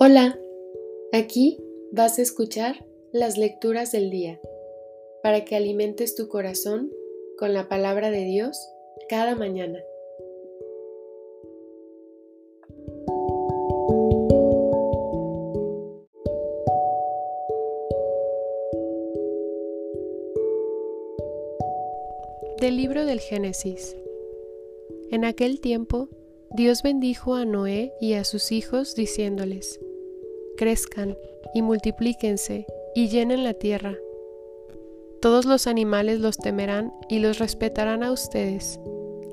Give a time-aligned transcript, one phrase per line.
[0.00, 0.38] Hola,
[1.10, 1.58] aquí
[1.90, 4.40] vas a escuchar las lecturas del día
[5.24, 6.92] para que alimentes tu corazón
[7.36, 8.56] con la palabra de Dios
[9.08, 9.80] cada mañana.
[22.60, 23.96] Del libro del Génesis.
[25.10, 26.08] En aquel tiempo,
[26.52, 29.80] Dios bendijo a Noé y a sus hijos diciéndoles,
[30.58, 31.16] crezcan
[31.54, 33.94] y multiplíquense y llenen la tierra.
[35.22, 38.78] Todos los animales los temerán y los respetarán a ustedes.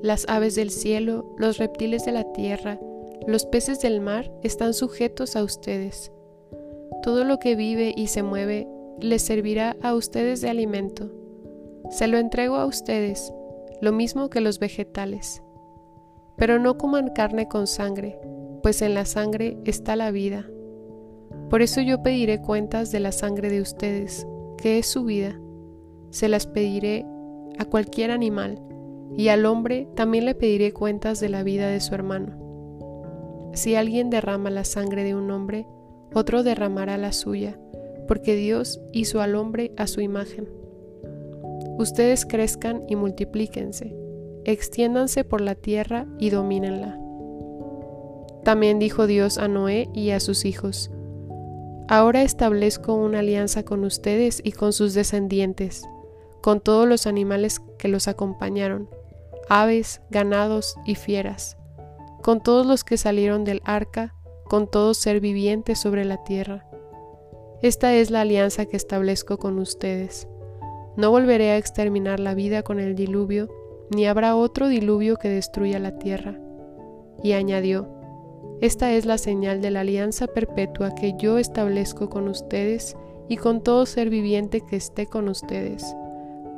[0.01, 2.79] Las aves del cielo, los reptiles de la tierra,
[3.27, 6.11] los peces del mar están sujetos a ustedes.
[7.01, 8.67] Todo lo que vive y se mueve
[9.01, 11.11] les servirá a ustedes de alimento.
[11.89, 13.33] Se lo entrego a ustedes,
[13.81, 15.41] lo mismo que los vegetales.
[16.37, 18.19] Pero no coman carne con sangre,
[18.61, 20.49] pues en la sangre está la vida
[21.49, 25.39] por eso yo pediré cuentas de la sangre de ustedes, que es su vida.
[26.09, 27.05] Se las pediré
[27.57, 28.59] a cualquier animal,
[29.17, 32.45] y al hombre también le pediré cuentas de la vida de su hermano.
[33.53, 35.67] Si alguien derrama la sangre de un hombre,
[36.13, 37.57] otro derramará la suya,
[38.07, 40.49] porque Dios hizo al hombre a su imagen.
[41.77, 43.95] Ustedes crezcan y multiplíquense,
[44.45, 46.99] extiéndanse por la tierra y domínenla.
[48.43, 50.91] También dijo Dios a Noé y a sus hijos,
[51.87, 55.83] Ahora establezco una alianza con ustedes y con sus descendientes,
[56.41, 58.89] con todos los animales que los acompañaron,
[59.49, 61.57] aves, ganados y fieras,
[62.23, 66.65] con todos los que salieron del arca, con todo ser viviente sobre la tierra.
[67.61, 70.27] Esta es la alianza que establezco con ustedes.
[70.97, 73.47] No volveré a exterminar la vida con el diluvio,
[73.95, 76.39] ni habrá otro diluvio que destruya la tierra.
[77.23, 77.94] Y añadió,
[78.61, 82.95] esta es la señal de la alianza perpetua que yo establezco con ustedes
[83.27, 85.95] y con todo ser viviente que esté con ustedes.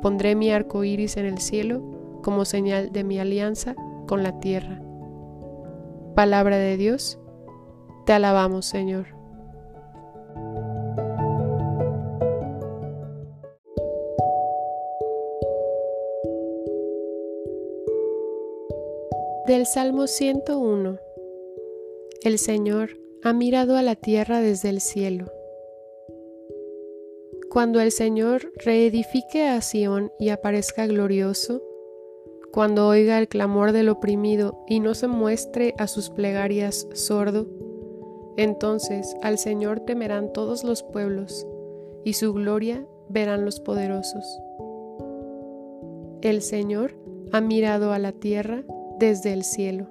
[0.00, 1.82] Pondré mi arco iris en el cielo
[2.22, 3.74] como señal de mi alianza
[4.06, 4.80] con la tierra.
[6.14, 7.18] Palabra de Dios,
[8.06, 9.06] te alabamos, Señor.
[19.46, 21.07] Del Salmo 101
[22.22, 25.26] el Señor ha mirado a la tierra desde el cielo.
[27.48, 31.62] Cuando el Señor reedifique a Sión y aparezca glorioso,
[32.52, 37.46] cuando oiga el clamor del oprimido y no se muestre a sus plegarias sordo,
[38.36, 41.46] entonces al Señor temerán todos los pueblos,
[42.04, 44.24] y su gloria verán los poderosos.
[46.20, 46.96] El Señor
[47.30, 48.64] ha mirado a la tierra
[48.98, 49.88] desde el cielo.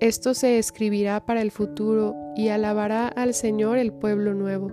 [0.00, 4.70] Esto se escribirá para el futuro y alabará al Señor el pueblo nuevo,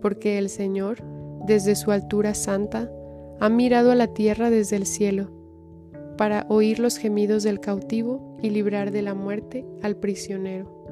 [0.00, 0.98] porque el Señor,
[1.46, 2.90] desde su altura santa,
[3.38, 5.30] ha mirado a la tierra desde el cielo,
[6.18, 10.82] para oír los gemidos del cautivo y librar de la muerte al prisionero.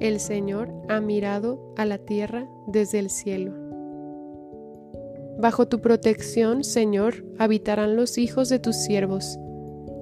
[0.00, 3.52] El Señor ha mirado a la tierra desde el cielo.
[5.38, 9.38] Bajo tu protección, Señor, habitarán los hijos de tus siervos,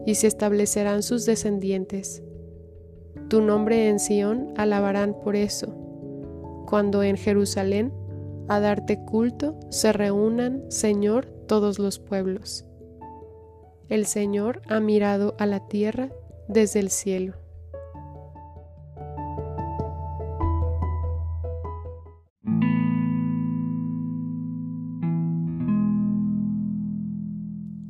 [0.06, 2.22] y se establecerán sus descendientes.
[3.28, 5.74] Tu nombre en Sión alabarán por eso,
[6.66, 7.92] cuando en Jerusalén
[8.48, 12.64] a darte culto se reúnan, Señor, todos los pueblos.
[13.88, 16.10] El Señor ha mirado a la tierra
[16.48, 17.41] desde el cielo.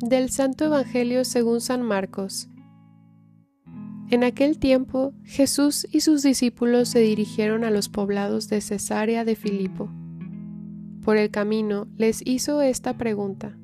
[0.02, 2.48] Del Santo Evangelio según San Marcos.
[4.10, 9.36] En aquel tiempo Jesús y sus discípulos se dirigieron a los poblados de Cesarea de
[9.36, 9.92] Filipo.
[11.04, 13.56] Por el camino les hizo esta pregunta.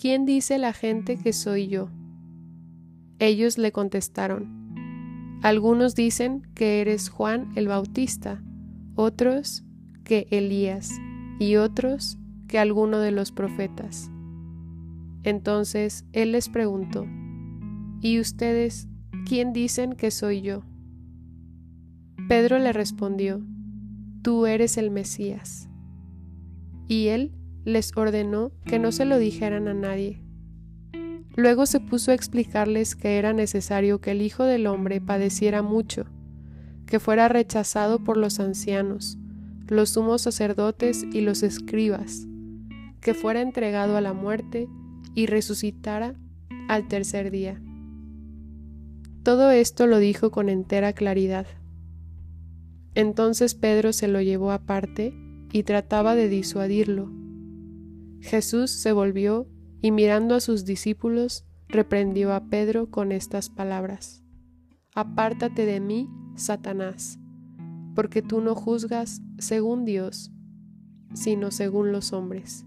[0.00, 1.90] ¿Quién dice la gente que soy yo?
[3.18, 5.40] Ellos le contestaron.
[5.42, 8.40] Algunos dicen que eres Juan el Bautista,
[8.94, 9.64] otros
[10.04, 10.88] que Elías
[11.40, 12.16] y otros
[12.46, 14.11] que alguno de los profetas.
[15.24, 17.06] Entonces él les preguntó,
[18.00, 18.88] ¿Y ustedes
[19.26, 20.62] quién dicen que soy yo?
[22.28, 23.40] Pedro le respondió,
[24.22, 25.68] Tú eres el Mesías.
[26.88, 27.32] Y él
[27.64, 30.22] les ordenó que no se lo dijeran a nadie.
[31.36, 36.06] Luego se puso a explicarles que era necesario que el Hijo del Hombre padeciera mucho,
[36.86, 39.16] que fuera rechazado por los ancianos,
[39.68, 42.26] los sumos sacerdotes y los escribas,
[43.00, 44.68] que fuera entregado a la muerte
[45.14, 46.14] y resucitara
[46.68, 47.60] al tercer día.
[49.22, 51.46] Todo esto lo dijo con entera claridad,
[52.94, 55.14] Entonces Pedro se lo llevó aparte
[55.52, 57.10] y trataba de disuadirlo.
[58.20, 59.48] Jesús se volvió
[59.80, 64.22] y mirando a sus discípulos, reprendió a Pedro con estas palabras.
[64.94, 67.18] Apártate de mí, Satanás,
[67.94, 70.30] porque tú no juzgas según Dios,
[71.14, 72.66] sino según los hombres.